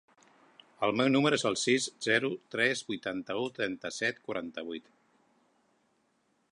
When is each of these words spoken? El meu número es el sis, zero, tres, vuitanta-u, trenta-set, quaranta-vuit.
El 0.85 0.93
meu 1.01 1.09
número 1.15 1.37
es 1.39 1.43
el 1.49 1.57
sis, 1.63 1.85
zero, 2.05 2.31
tres, 2.55 2.81
vuitanta-u, 2.89 3.45
trenta-set, 3.59 4.23
quaranta-vuit. 4.29 4.93